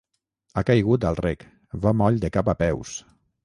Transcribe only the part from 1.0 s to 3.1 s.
al rec: va moll de cap a peus.